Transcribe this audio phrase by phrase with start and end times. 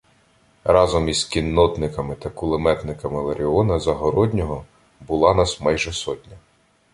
[0.63, 4.65] Разом із кіннотниками та кулеметниками Ларіона Загороднього
[5.01, 6.37] була нас майже сотня.